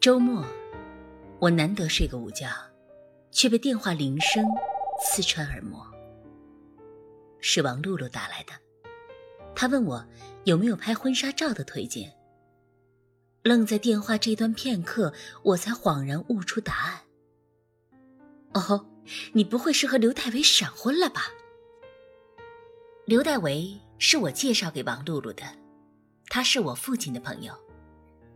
[0.00, 0.42] 周末，
[1.38, 2.48] 我难得睡个午觉，
[3.30, 4.42] 却被电话铃声
[5.04, 5.86] 刺穿耳膜。
[7.42, 8.52] 是王露露打来的，
[9.54, 10.02] 她问我
[10.44, 12.16] 有没有拍婚纱照的推荐。
[13.42, 15.12] 愣在电话这端片刻，
[15.42, 17.00] 我才恍然悟出答案。
[18.54, 18.86] 哦，
[19.34, 21.26] 你不会是和刘代为闪婚了吧？
[23.04, 25.42] 刘代为是我介绍给王露露的，
[26.28, 27.52] 他是我父亲的朋友，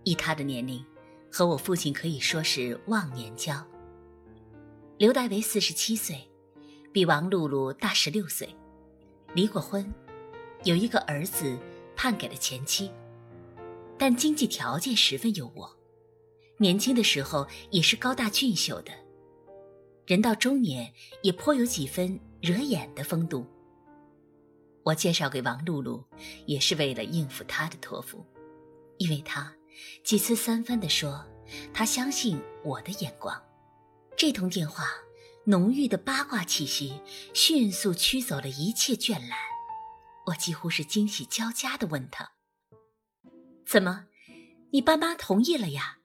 [0.02, 0.84] 以他的年龄。
[1.36, 3.60] 和我父亲可以说是忘年交。
[4.98, 6.30] 刘代为四十七岁，
[6.92, 8.48] 比王露露大十六岁，
[9.34, 9.92] 离过婚，
[10.62, 11.58] 有一个儿子
[11.96, 12.88] 判给了前妻，
[13.98, 15.68] 但经济条件十分优渥，
[16.58, 18.92] 年轻的时候也是高大俊秀的，
[20.06, 20.92] 人到中年
[21.24, 23.44] 也颇有几分惹眼的风度。
[24.84, 26.04] 我介绍给王露露，
[26.46, 28.24] 也是为了应付他的托付，
[28.98, 29.52] 因为他。
[30.02, 31.24] 几次三番地说，
[31.72, 33.42] 他相信我的眼光。
[34.16, 34.84] 这通电话，
[35.44, 37.00] 浓郁的八卦气息
[37.32, 39.38] 迅速驱走了一切倦懒。
[40.26, 42.32] 我几乎是惊喜交加地问他
[43.66, 44.06] ：“怎么，
[44.70, 45.98] 你爸妈同意了呀？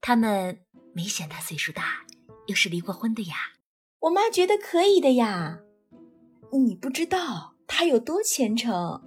[0.00, 0.60] 他们
[0.94, 2.06] 没嫌他岁数大，
[2.46, 3.34] 又是离过婚的呀？”
[4.00, 5.60] 我妈觉得可以的呀。
[6.52, 9.02] 你不知道他有多虔诚，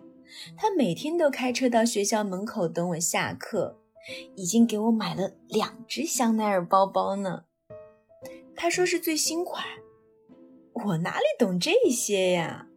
[0.56, 3.83] 他每天都开车到学校门口等我下课。
[4.36, 7.44] 已经给我买了两只香奈儿包包呢，
[8.56, 9.64] 他说是最新款，
[10.86, 12.68] 我哪里懂这些呀？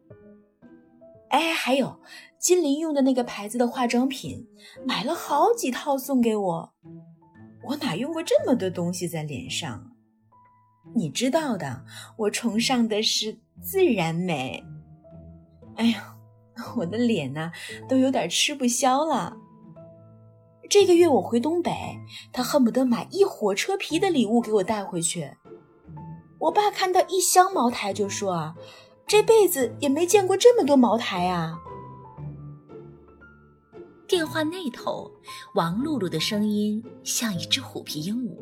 [1.31, 2.01] 哎，还有
[2.39, 4.47] 金玲用的那个牌子的化妆品，
[4.87, 6.73] 买了好几套送给我，
[7.69, 9.93] 我哪用过这么多东西在脸上？
[10.95, 11.85] 你知道的，
[12.17, 14.65] 我崇尚的是自然美。
[15.75, 16.17] 哎呀，
[16.77, 17.51] 我的脸呐，
[17.89, 19.37] 都有点吃不消了。
[20.69, 21.73] 这个月我回东北，
[22.33, 25.31] 他恨不得买一火车皮的礼物给我带回去。
[26.39, 28.55] 我爸看到一箱茅台就说：“啊，
[29.07, 31.59] 这辈子也没见过这么多茅台啊！”
[34.07, 35.11] 电话那头，
[35.55, 38.37] 王露露的声音像一只虎皮鹦鹉，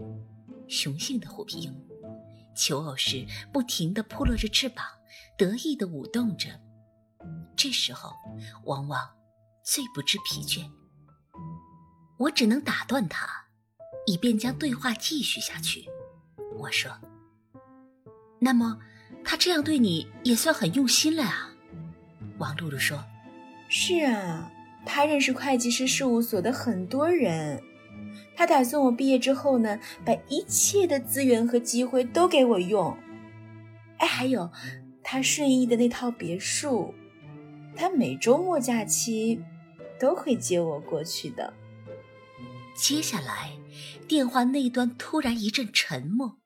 [0.69, 1.77] 雄性的虎皮鹦鹉，
[2.55, 4.85] 求偶时不停地扑落着翅膀，
[5.39, 6.49] 得意地舞动着。
[7.57, 8.11] 这时候，
[8.65, 9.01] 往往
[9.63, 10.69] 最不知疲倦。
[12.17, 13.27] 我只能打断他，
[14.07, 15.85] 以便将对话继续下去。
[16.57, 16.91] 我说
[18.39, 18.79] ：“那么，
[19.25, 21.51] 他这样对你也算很用心了啊。”
[22.39, 23.05] 王露露说
[23.69, 24.51] ：“是啊，
[24.87, 27.61] 他认识会计师事务所的很多人，
[28.37, 32.97] 他打算我毕业之后呢，把一切的资源和机会都给我用。
[33.99, 34.51] 哎，还有，
[35.03, 36.95] 他顺义的那套别墅，
[37.75, 39.43] 他每周末假期
[39.99, 41.53] 都会接我过去的。”
[42.75, 43.57] 接下来，
[44.09, 46.41] 电话那端突然一阵沉默，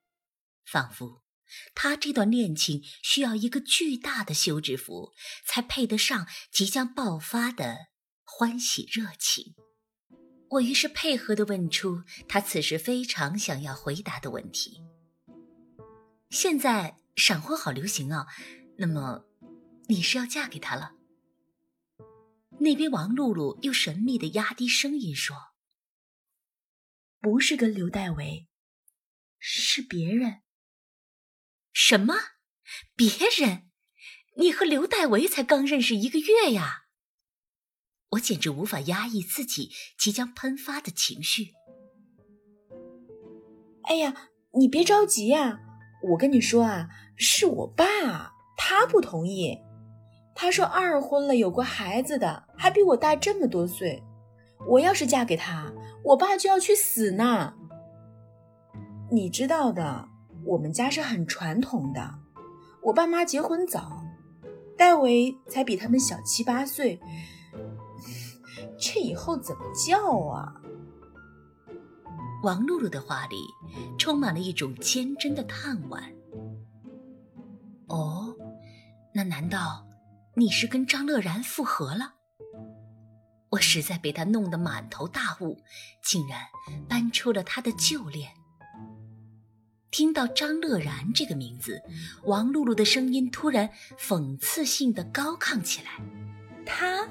[0.64, 1.22] 仿佛
[1.74, 5.12] 他这段恋情需要一个巨大的休止符，
[5.46, 7.76] 才配得上即将爆发的
[8.22, 9.54] 欢喜热情。
[10.50, 14.82] 我于是配合地问出他此时非常想要回答的问题：
[16.30, 18.26] 现在闪婚好流行啊，
[18.76, 19.24] 那么
[19.88, 20.92] 你是要嫁给他了？
[22.60, 25.47] 那边王露露又神秘地压低声音说。
[27.20, 28.46] 不是跟刘代为，
[29.38, 30.42] 是别人。
[31.72, 32.14] 什么？
[32.94, 33.08] 别
[33.40, 33.68] 人？
[34.36, 36.84] 你和刘代为才刚认识一个月呀！
[38.10, 41.52] 我简直无法压抑自己即将喷发的情绪。
[43.82, 45.58] 哎呀，你别着急呀！
[46.10, 49.58] 我跟你说啊，是我爸，他不同意。
[50.36, 54.00] 他说二婚了，有过孩子的，还比我大这么多岁。
[54.66, 57.54] 我要是嫁给他，我爸就要去死呢。
[59.10, 60.08] 你知道的，
[60.44, 62.18] 我们家是很传统的。
[62.82, 64.02] 我爸妈结婚早，
[64.76, 67.00] 戴维才比他们小七八岁，
[68.78, 70.54] 这以后怎么叫啊？
[72.44, 73.36] 王露露的话里
[73.98, 76.00] 充满了一种坚贞的叹惋。
[77.86, 78.34] 哦，
[79.12, 79.86] 那难道
[80.34, 82.14] 你是跟张乐然复合了？
[83.50, 85.62] 我实在被他弄得满头大雾，
[86.02, 86.40] 竟然
[86.88, 88.30] 搬出了他的旧恋。
[89.90, 91.80] 听到张乐然这个名字，
[92.24, 95.92] 王露露的声音突然讽刺性的高亢起来
[96.66, 97.08] ：“他，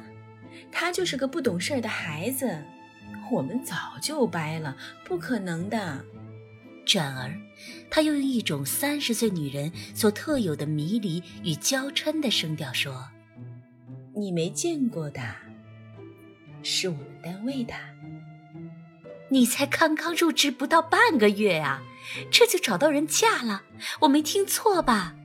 [0.72, 2.64] 他就是个不懂事儿的孩子，
[3.32, 6.06] 我们早就掰了，不可能的。”
[6.86, 7.36] 转而，
[7.90, 13.10] 他又用一种三十岁女人所特有的迷离与娇嗔的声调说
[14.16, 15.20] ：“你没见过的。”
[16.64, 17.74] 是我们单位的。
[19.30, 21.82] 你才刚刚入职不到半个月啊，
[22.32, 23.64] 这就找到人嫁了？
[24.00, 25.16] 我没听错吧？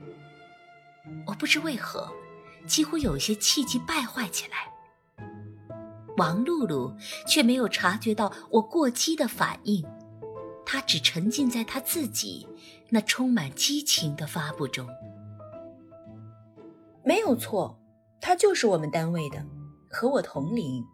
[1.25, 2.11] 我不知为何，
[2.67, 4.71] 几乎有些气急败坏起来。
[6.17, 6.93] 王露露
[7.27, 9.83] 却没有察觉到我过激的反应，
[10.65, 12.47] 她只沉浸在她自己
[12.89, 14.87] 那充满激情的发布中。
[17.03, 17.77] 没有错，
[18.21, 19.45] 他就是我们单位的，
[19.89, 20.85] 和我同龄。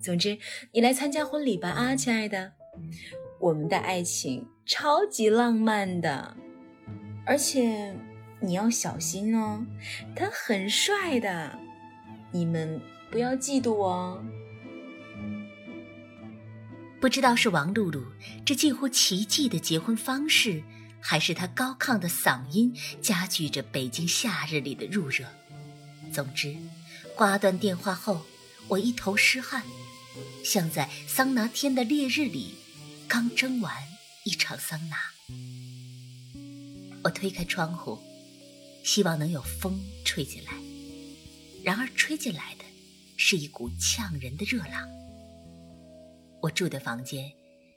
[0.00, 0.38] 总之，
[0.72, 2.52] 你来参加婚礼吧，啊，亲爱的，
[3.40, 6.36] 我们的爱情超级浪漫的，
[7.26, 7.94] 而且
[8.40, 9.64] 你要小心哦，
[10.14, 11.58] 他很帅的，
[12.30, 12.80] 你们
[13.10, 14.24] 不要嫉妒哦。
[17.00, 18.02] 不知道是王露露
[18.44, 20.62] 这近乎奇迹的结婚方式，
[21.00, 25.24] 还是她高亢的嗓音加剧着北京夏日里的入热。
[26.12, 26.56] 总之，
[27.14, 28.22] 挂断电话后，
[28.66, 29.62] 我一头湿汗，
[30.44, 32.54] 像在桑拿天的烈日里
[33.06, 33.74] 刚蒸完
[34.24, 34.96] 一场桑拿。
[37.04, 37.98] 我推开窗户，
[38.82, 40.52] 希望能有风吹进来，
[41.62, 42.64] 然而吹进来的
[43.16, 44.88] 是一股呛人的热浪。
[46.40, 47.32] 我住的房间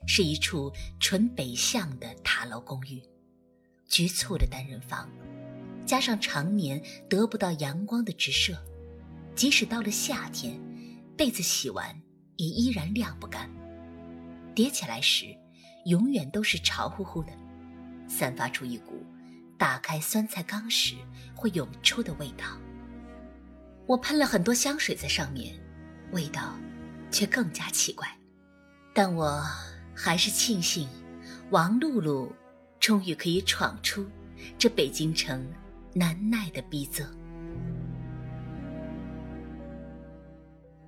[0.07, 3.01] 是一处纯北向的塔楼公寓，
[3.87, 5.09] 局促的单人房，
[5.85, 8.57] 加上常年得不到阳光的直射，
[9.35, 10.59] 即使到了夏天，
[11.15, 12.01] 被子洗完
[12.41, 13.47] 也依然晾不干。
[14.55, 15.25] 叠起来时，
[15.85, 17.31] 永远都是潮乎乎的，
[18.07, 19.05] 散发出一股
[19.57, 20.95] 打开酸菜缸时
[21.35, 22.45] 会涌出的味道。
[23.85, 25.53] 我喷了很多香水在上面，
[26.11, 26.55] 味道
[27.11, 28.07] 却更加奇怪。
[28.93, 29.41] 但我
[29.95, 30.87] 还是庆幸，
[31.51, 32.33] 王露露
[32.79, 34.05] 终于可以闯出
[34.57, 35.45] 这北京城
[35.93, 37.05] 难耐的逼仄。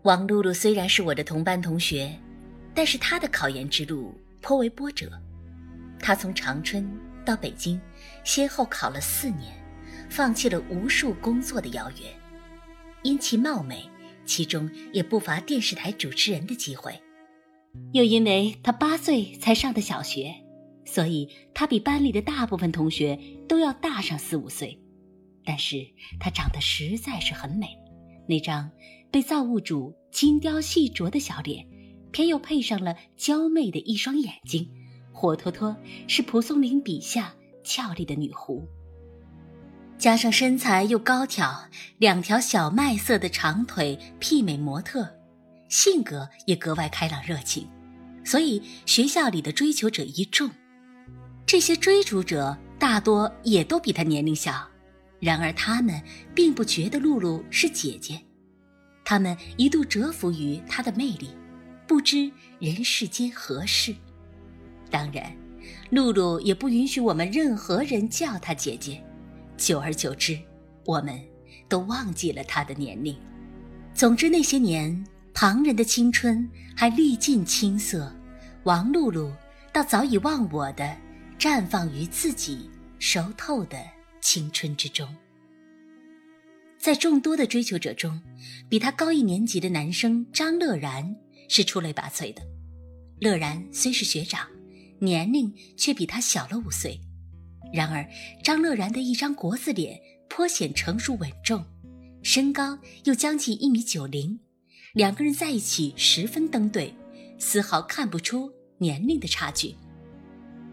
[0.04, 2.14] 王露露虽然是我的同班同学，
[2.74, 5.10] 但是她的考研之路颇为波折。
[5.98, 6.86] 她从长春
[7.26, 7.80] 到北京，
[8.26, 9.54] 先后考了四年，
[10.10, 12.08] 放弃了无数工作的邀约。
[13.02, 13.90] 因其貌美，
[14.26, 17.02] 其中也不乏电视台主持人的机会。
[17.94, 20.36] 又因为她八岁才上的小学，
[20.84, 23.18] 所以她比班里的大部分同学
[23.48, 24.78] 都要大上四五岁。
[25.46, 25.78] 但是
[26.20, 27.68] 她长得实在是很美，
[28.28, 28.70] 那张
[29.13, 31.63] 被造物主精雕细琢的小脸，
[32.12, 34.68] 偏又配上了娇媚的一双眼睛，
[35.12, 35.77] 活脱脱
[36.07, 37.31] 是蒲松龄笔下
[37.63, 38.68] 俏丽的女狐。
[40.00, 41.54] 加上身材又高挑，
[42.00, 45.07] 两条小麦色的长腿媲美模特。
[45.69, 47.68] 性格也格外开朗热情，
[48.24, 50.50] 所以学校里的追求者一众。
[51.45, 54.68] 这些追逐者大多也都比她年龄小，
[55.19, 56.01] 然而他们
[56.33, 58.19] 并不觉得露露是姐姐，
[59.04, 61.30] 他们一度折服于她的魅力，
[61.88, 63.96] 不知人世间何事。
[64.90, 65.36] 当然，
[65.90, 69.04] 露露也不允许我们任何人叫她姐姐。
[69.58, 70.40] 久而久之，
[70.86, 71.20] 我们
[71.68, 73.18] 都忘记了她的年龄。
[73.94, 75.06] 总之，那些年。
[75.36, 78.16] 旁人的青春还历尽青涩，
[78.66, 79.34] 王露露
[79.72, 80.96] 倒早已忘我的，
[81.40, 82.70] 绽放于自己
[83.00, 83.76] 熟透的
[84.22, 85.08] 青春之中。
[86.83, 88.21] 在众多的追求者中，
[88.68, 91.16] 比他高一年级的男生张乐然
[91.47, 92.42] 是出类拔萃的。
[93.21, 94.45] 乐然虽是学长，
[94.99, 96.99] 年龄却比他小了五岁，
[97.71, 98.06] 然而
[98.44, 99.97] 张乐然的一张国字脸
[100.28, 101.63] 颇显成熟稳重，
[102.21, 104.37] 身高又将近一米九零。
[104.92, 106.94] 两个人在一起十分登对，
[107.40, 109.73] 丝毫看不出年龄的差距。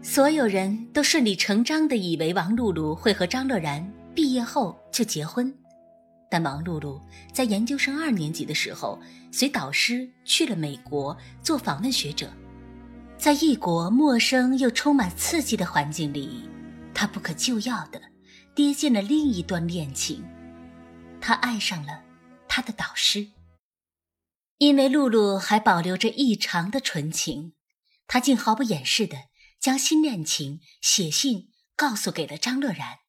[0.01, 5.57] 所有人都顺理成章地以为王露露会和张乐然毕业后就结婚，
[6.31, 7.01] 但王露露
[7.33, 8.97] 在研究生二年级的时候，
[9.33, 12.31] 随导师去了美国做访问学者，
[13.17, 16.49] 在异国陌生又充满刺激的环境里，
[16.93, 18.01] 她不可救药地
[18.55, 20.23] 跌进了另一段恋情，
[21.19, 22.01] 她爱上了
[22.47, 23.27] 她的导师。
[24.57, 27.55] 因为露露还保留着异常的纯情，
[28.07, 29.17] 她竟毫不掩饰地
[29.59, 32.99] 将新恋情写信告诉给了张乐然。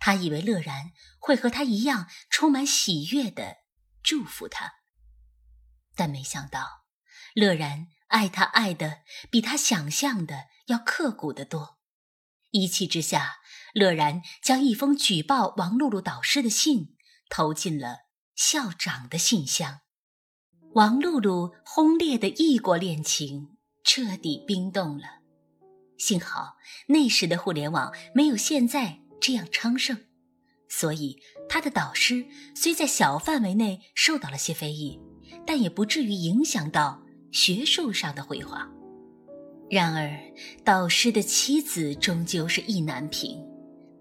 [0.00, 3.58] 他以为乐然会和他一样充满喜悦地
[4.02, 4.72] 祝福他，
[5.94, 6.84] 但没想到，
[7.34, 11.78] 乐然爱他爱的比他想象的要刻骨得多。
[12.50, 13.40] 一气之下，
[13.74, 16.96] 乐然将一封举报王露露导师的信
[17.28, 19.80] 投进了校长的信箱。
[20.74, 25.18] 王露露轰烈的异国恋情彻底冰冻了。
[25.98, 26.56] 幸好
[26.86, 30.06] 那时的互联网没有现在这样昌盛，
[30.68, 35.00] 所以他的导师虽在小范围内受到了些非议，
[35.46, 38.70] 但也不至于影响到学术上的辉煌。
[39.70, 40.18] 然而，
[40.64, 43.44] 导师的妻子终究是意难平，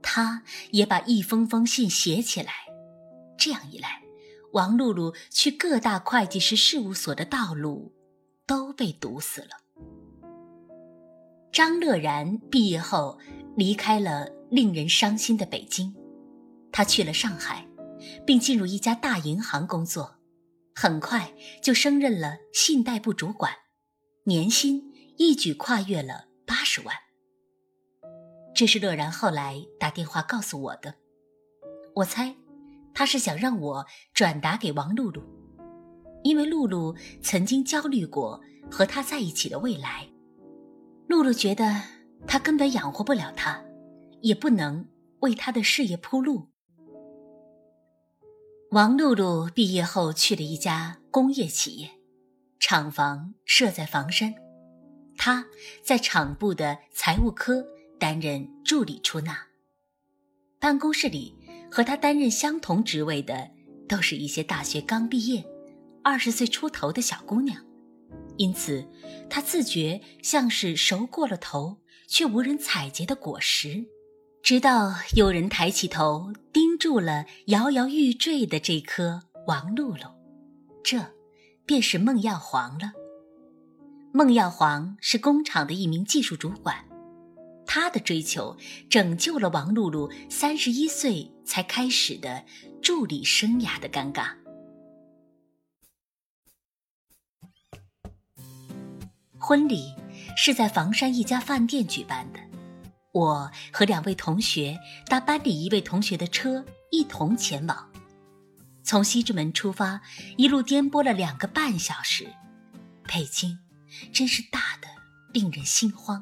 [0.02, 2.52] 他也把一封封信写起来。
[3.38, 4.02] 这样一来，
[4.54, 7.94] 王露露去各大会计师事务所的道路
[8.46, 9.50] 都被堵死了。
[11.52, 13.18] 张乐然毕业后
[13.56, 15.94] 离开了令人伤心的北京，
[16.72, 17.68] 他去了上海，
[18.26, 20.18] 并进入一家大银行工作，
[20.76, 23.52] 很快就升任了信贷部主管，
[24.26, 24.88] 年薪。
[25.20, 26.96] 一举跨越了八十万。
[28.54, 30.94] 这是乐然后来打电话告诉我的。
[31.96, 32.36] 我猜，
[32.94, 35.24] 他是想让我转达给王露露，
[36.24, 40.08] 因为露露曾经焦虑过和他在一起的未来。
[41.08, 41.82] 露露觉得
[42.28, 43.60] 他根本养活不了他，
[44.22, 44.88] 也不能
[45.22, 46.50] 为他的事业铺路。
[48.72, 51.90] 王露露毕业后去了一家工业企业，
[52.60, 54.34] 厂房设在房山。
[55.16, 55.46] 她
[55.82, 57.66] 在厂部的财务科
[57.98, 59.38] 担任助理出纳，
[60.60, 61.34] 办公室里
[61.72, 63.50] 和他担任相同职位的
[63.88, 65.46] 都是一些大学刚毕业、
[66.04, 67.64] 二十岁出头的小姑娘，
[68.36, 68.86] 因此
[69.30, 71.78] 他自觉像是熟过了头
[72.10, 73.86] 却无人采撷的果实。
[74.48, 80.16] 直到有人抬起头盯住了摇摇欲坠的这颗王露露，
[80.82, 81.14] 这
[81.66, 82.94] 便是孟耀煌了。
[84.14, 86.86] 孟耀煌是工厂的一名技术主管，
[87.66, 88.56] 他的追求
[88.90, 92.46] 拯救了王露露三十一岁才开始的
[92.82, 94.30] 助理生涯的尴尬。
[99.38, 99.94] 婚礼
[100.38, 102.40] 是在房山一家饭店举办的，
[103.18, 107.90] 我和两位同学搭班里一位同学的车一同前往，
[108.84, 110.00] 从西直门出发，
[110.38, 112.28] 一路颠簸了两个半小时，
[113.08, 113.58] 北京。
[114.14, 114.88] 真是大的
[115.34, 116.22] 令人心慌。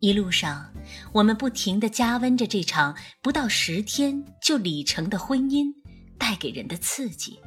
[0.00, 0.72] 一路上，
[1.12, 5.66] 我们不停地加温着这场不到十天就礼成的婚姻
[6.16, 7.38] 带给人的刺激，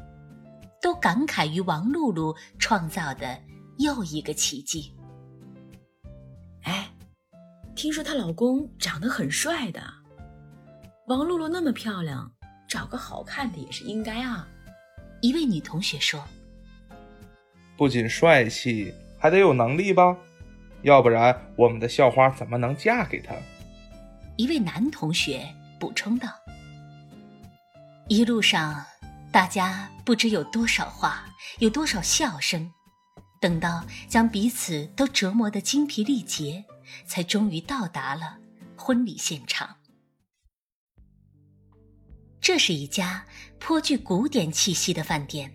[0.81, 3.41] 都感慨于王露露创造的
[3.77, 4.93] 又一个奇迹。
[6.63, 6.91] 哎，
[7.77, 9.79] 听说她老公长得很帅的，
[11.05, 12.31] 王露露那么漂亮，
[12.67, 14.47] 找个好看的也是应该啊。
[15.21, 16.19] 一位女同学说。
[17.77, 20.17] 不仅帅气，还得有能力吧，
[20.81, 23.35] 要不然我们的校花怎么能嫁给他？
[24.37, 25.47] 一位男同学
[25.79, 26.27] 补充道。
[28.07, 28.83] 一路上，
[29.31, 31.27] 大家不知有多少话，
[31.59, 32.71] 有多少笑声，
[33.39, 36.65] 等到将彼此都折磨得精疲力竭，
[37.05, 38.37] 才终于到达了
[38.75, 39.75] 婚礼现场。
[42.39, 43.25] 这是一家
[43.59, 45.51] 颇具古典气息的饭店。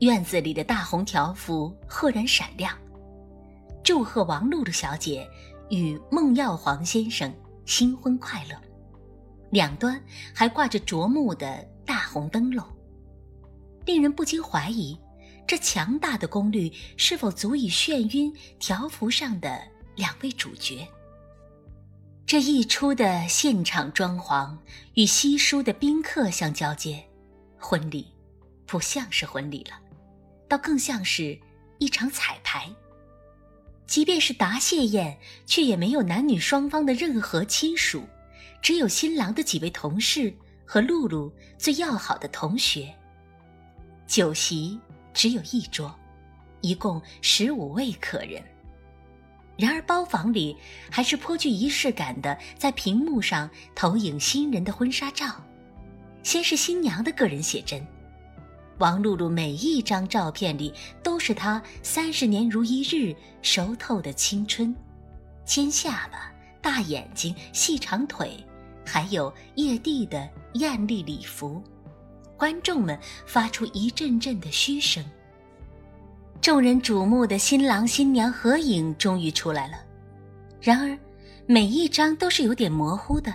[0.00, 2.74] 院子里的大红条幅赫然闪亮，
[3.84, 5.28] 祝贺王露露小姐
[5.68, 7.30] 与孟耀煌先生
[7.66, 8.58] 新婚快乐。
[9.50, 10.02] 两端
[10.34, 12.66] 还挂着卓木的大红灯笼，
[13.84, 14.98] 令人不禁怀疑，
[15.46, 19.60] 这强大的功率是否足以眩晕条幅上的
[20.00, 20.88] 两位主角？
[22.24, 24.56] 这一出的现场装潢
[24.94, 27.04] 与稀疏的宾客相交接，
[27.58, 28.06] 婚礼
[28.64, 29.78] 不像是婚礼了。
[30.48, 31.38] 倒更像是
[31.78, 32.66] 一场彩排。
[33.86, 38.02] 即便是答谢宴，却也没有男女双方的任何亲属，
[38.62, 40.32] 只有新郎的几位同事
[40.64, 42.90] 和露露最要好的同学。
[44.06, 44.80] 酒席
[45.12, 45.94] 只有一桌，
[46.62, 48.42] 一共十五位客人。
[49.60, 50.56] 然而包房里
[50.90, 55.44] 还是颇具仪式感的，在屏幕上投影新人的婚纱照，
[56.22, 57.86] 先是新娘的个人写真。
[58.78, 64.74] 王露露每一张照片里都是她三十年如一日熟透的青春，
[65.44, 68.42] 尖下巴、大眼睛、细长腿，
[68.86, 71.62] 还有叶地的艳丽礼服。
[72.38, 75.04] 观众们发出一阵阵的嘘声。
[76.40, 79.74] 众人瞩目的新郎新娘合影终于出来了，
[80.58, 80.98] 然而
[81.46, 83.34] 每一张都是有点模糊的，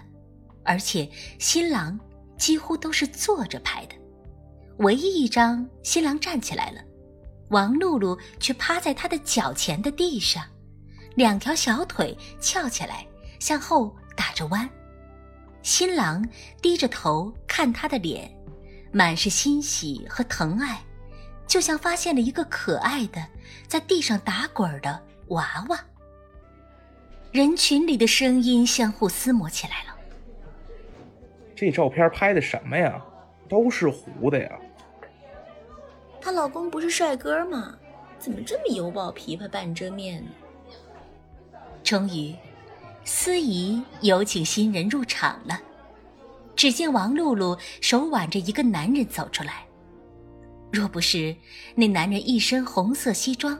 [0.64, 1.08] 而且
[1.38, 2.00] 新郎
[2.36, 3.96] 几乎都是坐着拍的。
[4.78, 6.82] 唯一一张，新郎站起来了，
[7.50, 10.44] 王露露却趴在他的脚前的地上，
[11.16, 13.06] 两条小腿翘起来，
[13.40, 14.68] 向后打着弯。
[15.62, 16.28] 新郎
[16.60, 18.30] 低着头看他的脸，
[18.92, 20.84] 满是欣喜和疼爱，
[21.48, 23.26] 就像发现了一个可爱的
[23.68, 25.80] 在地上打滚的娃娃。
[27.32, 29.96] 人群里的声音相互厮磨起来了。
[31.56, 33.02] 这照片拍的什么呀？
[33.48, 34.50] 都是糊的呀！
[36.20, 37.76] 她老公不是帅哥吗？
[38.18, 40.32] 怎么这么犹抱琵琶半遮面呢？
[41.84, 42.34] 终于，
[43.04, 45.60] 司仪有请新人入场了。
[46.56, 49.65] 只见王露露手挽着一个男人走出来。
[50.76, 51.34] 若不是
[51.74, 53.58] 那男人一身红色西装，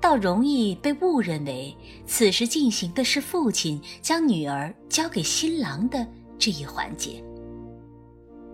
[0.00, 6.06] 倒容易被误认为此时进行的是父亲将女儿交给新郎的
[6.38, 7.22] 这一环节。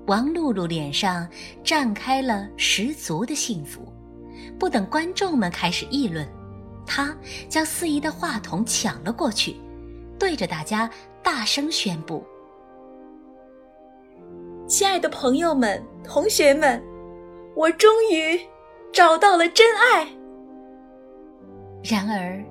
[0.08, 1.28] 王露露脸上
[1.64, 3.80] 绽开了十足的幸福，
[4.58, 6.28] 不等观众们开始议论，
[6.84, 7.16] 她
[7.48, 9.54] 将司仪的话筒抢了过去，
[10.18, 10.90] 对着大家
[11.22, 12.24] 大声宣布。
[14.68, 16.82] 亲爱的朋友们、同学们，
[17.56, 18.38] 我终于
[18.92, 20.06] 找到了真爱。
[21.82, 22.44] 然而，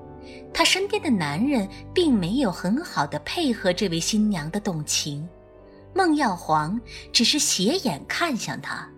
[0.52, 5.28] 他身边的男人并没有很好的配合这位新娘的动情。
[5.94, 6.80] 孟耀煌
[7.14, 8.90] 只是斜眼看向他，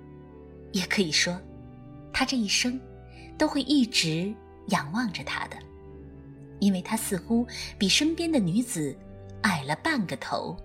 [0.72, 1.38] 也可以说，
[2.14, 2.80] 他这一生
[3.38, 4.34] 都会一直
[4.70, 5.58] 仰望着他的，
[6.60, 7.46] 因为他似乎
[7.78, 8.96] 比身边的女子
[9.44, 10.58] 矮了半个头。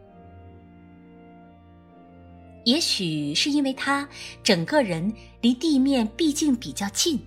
[2.64, 4.09] 也许是因为他
[4.42, 7.19] 整个人离地面毕竟比较近，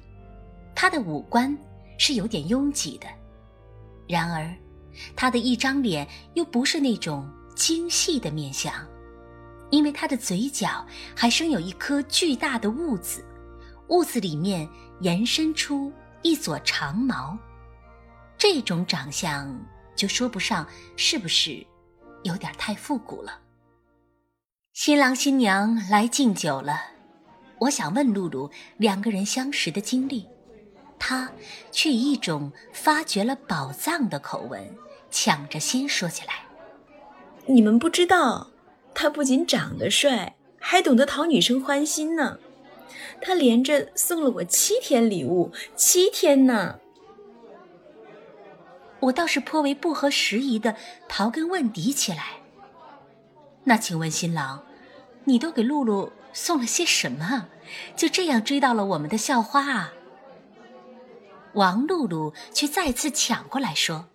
[0.74, 1.58] 他的五官
[1.98, 3.08] 是有点拥挤的。
[4.08, 4.56] 然而，
[5.15, 8.74] 他的一张脸又不是那种精细的面相，
[9.72, 13.25] 因为他的嘴角还生有一颗巨大的痦子，
[13.88, 14.68] 痦子里面
[15.01, 17.38] 延伸出一撮长毛。
[18.38, 19.54] 这种长相
[19.96, 21.65] 就说不上是不是
[22.24, 23.39] 有点太复古了。
[24.75, 26.74] 新郎新娘来敬酒了，
[27.60, 30.27] 我想问露露两个人相识的经历，
[31.00, 31.32] 她
[31.72, 34.62] 却以一种发掘了宝藏的口吻
[35.10, 36.44] 抢着先说起来。
[37.46, 38.51] 你们不知道，
[38.94, 42.38] 他不仅长得帅，还懂得讨女生欢心呢。
[43.22, 46.79] 他连着送了我七天礼物，七天呢。
[49.00, 50.75] 我倒是颇为不合时宜的
[51.07, 52.42] 刨根问底起来。
[53.66, 54.64] 那请问新郎，
[55.25, 57.48] 你都给露露送了些什么？
[57.96, 59.94] 就这样追到了我们的校花啊？
[61.54, 64.06] 王露露却再次抢过来说：“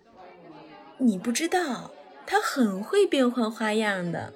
[0.99, 1.91] 你不知道，
[2.25, 4.33] 她很会变换花样的。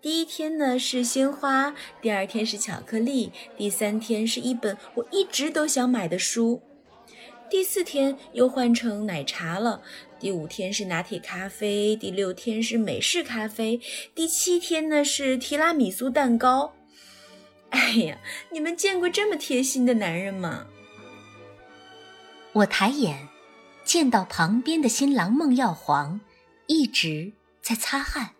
[0.00, 6.62] 第一天呢是鲜花，第二天是巧克力，第三天是一本我一直都想买的书。”
[7.50, 9.82] 第四天又换成奶茶了，
[10.18, 13.80] 第五天是拿铁咖啡，第六天是美式咖啡，
[14.14, 16.74] 第七天呢是提拉米苏蛋糕。
[17.70, 18.18] 哎呀，
[18.50, 20.66] 你们见过这么贴心的男人吗？
[22.52, 23.28] 我抬眼，
[23.84, 26.20] 见到旁边的新郎孟耀煌
[26.66, 28.30] 一直在擦汗。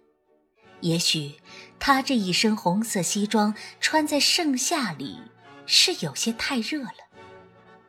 [0.81, 1.35] 也许
[1.79, 5.19] 他这一身红色西装穿在盛夏里
[5.67, 6.93] 是有些太热了，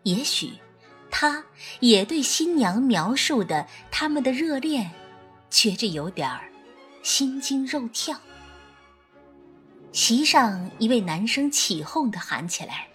[0.04, 0.52] 也许。
[1.10, 1.44] 他
[1.80, 4.92] 也对新娘描述的他们的热恋，
[5.50, 6.50] 觉着有点儿
[7.02, 8.18] 心惊肉跳。
[9.92, 12.88] 席上一位男生起哄的喊起来：“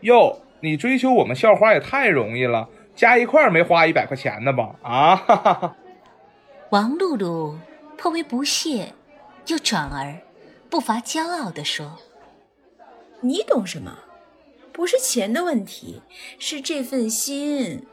[0.00, 5.16] 哟，你追求我们校花也太容易了，加一块没花一百块钱呢吧？”啊！
[5.16, 5.76] 哈哈哈。
[6.70, 7.56] 王露露
[7.96, 8.94] 颇为不屑，
[9.46, 10.18] 又转而
[10.68, 11.98] 不乏骄傲地说
[13.20, 13.96] ：“你懂什么？”
[14.74, 16.02] 不是钱的问题，
[16.36, 17.86] 是这份心。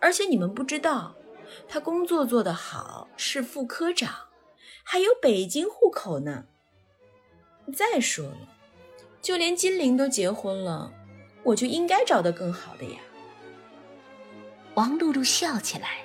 [0.00, 1.14] 而且你们不知道，
[1.68, 4.12] 他工作做得好，是副科长，
[4.82, 6.46] 还有北京户口呢。
[7.72, 8.48] 再说了，
[9.22, 10.92] 就连金玲都结婚了，
[11.44, 12.98] 我就应该找到更好的呀。
[14.74, 16.00] 王露露笑起来，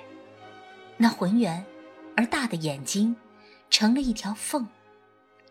[0.96, 1.66] 那浑圆
[2.16, 3.16] 而大的眼睛
[3.68, 4.68] 成了一条缝，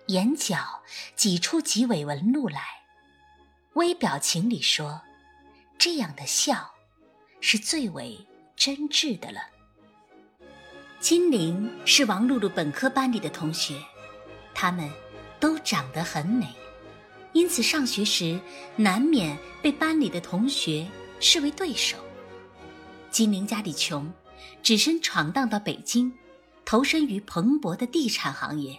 [0.07, 0.81] 眼角
[1.17, 2.80] 挤出几尾纹路来。
[3.75, 5.01] 微表情里说
[5.79, 6.71] ：“这样的笑，
[7.39, 9.39] 是最为真挚的了。”
[10.99, 13.81] 金玲是王露露本科班里的同学，
[14.53, 14.91] 她们
[15.39, 16.53] 都长得很美，
[17.31, 18.37] 因此上学时
[18.75, 20.85] 难免被班里的同学
[21.21, 21.97] 视为对手。
[23.09, 24.11] 金玲家里穷，
[24.61, 26.11] 只身闯荡到北京，
[26.65, 28.77] 投身于蓬勃的地产行业，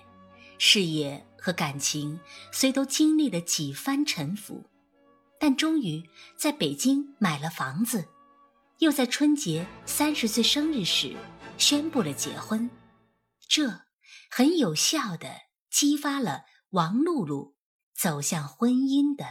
[0.59, 2.21] 事业和感情
[2.53, 4.67] 虽都经历了几番沉浮。
[5.43, 8.07] 但终于在北京买了房子，
[8.79, 11.17] 又在春节三十岁生日时
[11.59, 12.71] 宣布了结婚，
[13.49, 13.81] 这
[14.31, 15.29] 很有效的
[15.69, 17.57] 激发了王露露
[17.93, 19.25] 走向婚姻的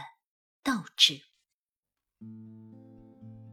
[0.62, 1.18] 斗志。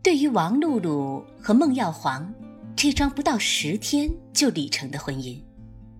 [0.04, 2.34] 对于王露露和孟耀煌
[2.76, 5.42] 这桩不到十天就理成的婚姻，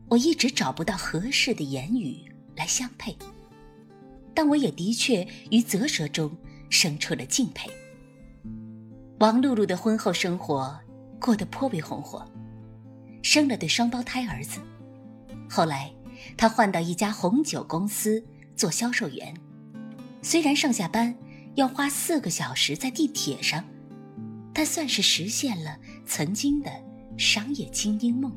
[0.10, 3.18] 我一直找不到合适的言语来相配，
[4.34, 6.30] 但我也的确于啧舌中。
[6.70, 7.70] 生出了敬佩。
[9.20, 10.80] 王露露的婚后生活
[11.20, 12.26] 过得颇为红火，
[13.22, 14.60] 生了对双胞胎儿子。
[15.50, 15.92] 后来，
[16.38, 18.24] 她换到一家红酒公司
[18.56, 19.34] 做销售员，
[20.22, 21.14] 虽然上下班
[21.56, 23.64] 要花四个小时在地铁上，
[24.54, 26.72] 但算是实现了曾经的
[27.18, 28.32] 商业精英梦。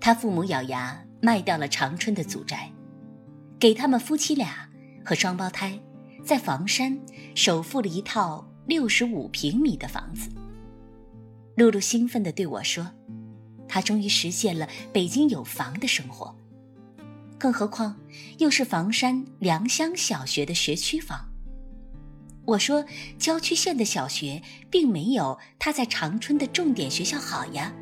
[0.00, 2.70] 他父母咬牙卖掉了长春的祖宅，
[3.58, 4.68] 给他们夫妻俩
[5.04, 5.78] 和双胞胎
[6.24, 6.98] 在房山
[7.34, 10.30] 首付了一套六十五平米的房子。
[11.56, 12.90] 露露兴奋地对我说
[13.68, 16.34] ：“她终于实现了北京有房的生活，
[17.38, 17.96] 更何况
[18.38, 21.28] 又是房山良乡小学的学区房。”
[22.46, 22.84] 我说
[23.18, 27.72] ：“郊区县的小学并没有他在长春的重点学校好呀。”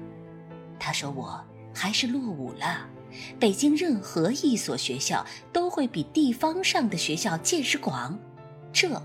[0.80, 1.42] 他说：“我
[1.74, 2.88] 还是落伍了。
[3.38, 8.18] 北京任何一所学校都会比地方上的学校见识广，
[8.72, 9.00] 这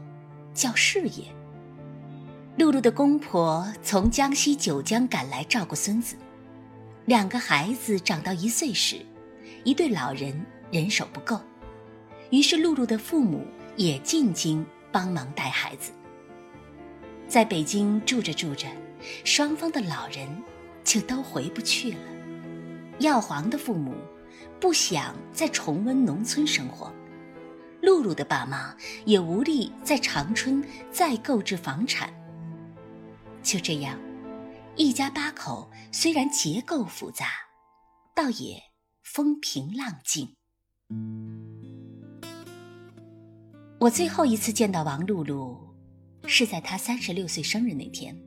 [0.53, 1.25] 叫事业。”
[2.57, 6.15] 露露的公婆从江西九江赶来照顾孙子，
[7.05, 8.97] 两个孩子长到一岁时，
[9.65, 11.39] 一对老人人手不够，
[12.29, 15.91] 于是露露的父母也进京帮忙带孩子。
[17.27, 18.67] 在北京住着住着，
[19.25, 20.25] 双方的老人
[20.83, 21.97] 就都回不去了。
[22.99, 23.93] 耀煌的父母
[24.61, 26.89] 不想再重温农村生活，
[27.85, 32.11] 露露的爸妈也无力在长春再购置房产。
[33.43, 33.99] 就这样，
[34.75, 37.27] 一家八口虽然结构复杂，
[38.15, 38.59] 倒也
[39.03, 40.35] 风平浪静。
[43.79, 45.55] 我最后一次见到王露露，
[46.25, 48.17] 是在她三十六岁生日那天。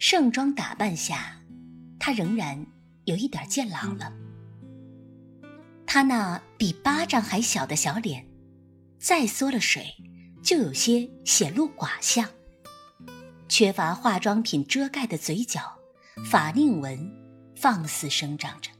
[0.00, 1.40] 盛装打扮下，
[2.00, 2.66] 她仍然
[3.04, 4.12] 有一点见老了。
[5.86, 8.26] 她那比巴掌还小的小脸，
[9.00, 9.94] 再缩了水，
[10.42, 12.28] 就有些显露寡相。
[13.48, 15.60] 缺乏化妆品遮盖的嘴角，
[16.30, 17.10] 法令纹
[17.56, 18.70] 放肆生长着。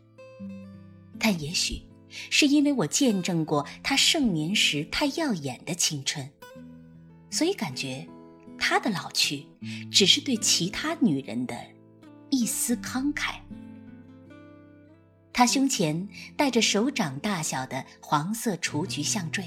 [1.18, 6.30] 但也许是因为我见证过她盛年时太耀眼的青春，
[7.30, 8.06] 所以感觉
[8.58, 9.46] 她的老去
[9.90, 11.56] 只是对其他女人的
[12.28, 13.36] 一丝慷慨。
[15.32, 16.06] 她胸前
[16.36, 19.44] 戴着手掌大小的黄色雏菊项坠，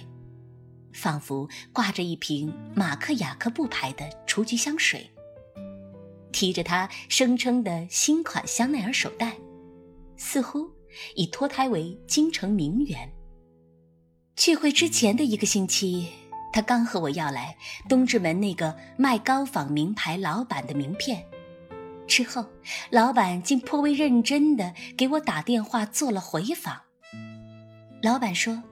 [0.94, 5.10] 仿佛挂着一瓶马克雅克布牌的雏菊香水。
[6.32, 9.34] 提着他声称的新款香奈儿手袋，
[10.18, 10.70] 似乎
[11.16, 13.14] 已脱胎为京城名媛。
[14.36, 16.08] 聚会之前的一个星期，
[16.52, 17.56] 他刚和我要来
[17.88, 21.24] 东直门那个卖高仿名牌老板的名片，
[22.08, 22.44] 之后
[22.90, 26.82] 老板竟颇为认真地给我打电话做了回访。
[28.02, 28.64] 老板说，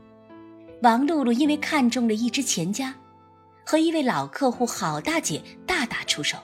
[0.81, 2.95] 王露露因为看中了一只钱夹，
[3.63, 6.37] 和一位老客户郝大姐大打出手。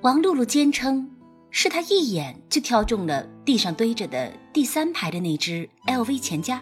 [0.00, 1.08] 王露露坚称，
[1.50, 6.60] 是她一眼就挑中了地上堆着的第三排的那只 LV 钱夹，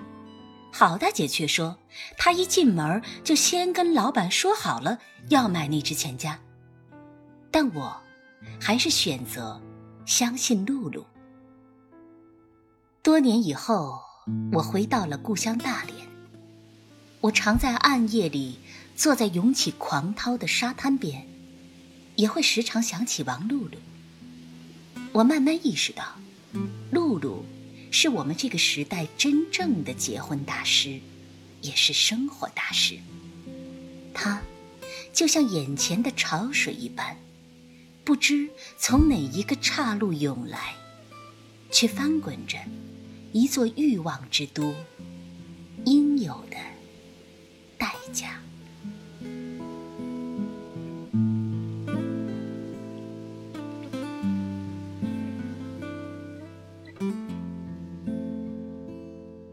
[0.70, 1.74] 郝大姐却说，
[2.18, 4.98] 她一进门就先跟老板说好了
[5.30, 6.38] 要买那只钱夹。
[7.50, 7.96] 但我，
[8.60, 9.58] 还是选择
[10.04, 11.06] 相信露露。
[13.02, 13.98] 多年以后，
[14.52, 16.07] 我回到了故乡大连，
[17.20, 18.58] 我常在暗夜里
[18.96, 21.26] 坐在涌起狂涛的沙滩边。
[22.18, 23.78] 也会时常想起王露露。
[25.12, 26.18] 我慢慢意识到，
[26.90, 27.44] 露露
[27.92, 31.00] 是我们这个时代真正的结婚大师，
[31.62, 32.98] 也是生活大师。
[34.12, 34.42] 她
[35.12, 37.16] 就像眼前的潮水一般，
[38.02, 40.74] 不知从哪一个岔路涌来，
[41.70, 42.58] 却翻滚着
[43.32, 44.74] 一座欲望之都
[45.84, 46.56] 应有的
[48.12, 48.40] 家。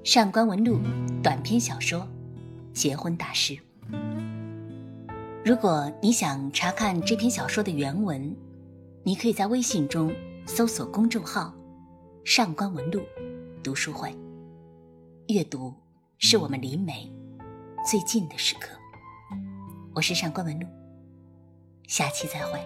[0.04, 0.80] 上官文露
[1.22, 2.00] 短篇小说
[2.74, 3.54] 《结婚大师》。
[5.44, 8.36] 如果你想查看这篇小说的原文，
[9.04, 10.14] 你可以在微信中
[10.46, 11.54] 搜索公众号
[12.24, 13.02] “上官文露
[13.62, 14.16] 读书会”。
[15.28, 15.74] 阅读
[16.18, 17.12] 是我们离美
[17.86, 18.70] 最近的时刻。
[19.94, 20.68] 我是上官文露，
[21.88, 22.60] 下期再会。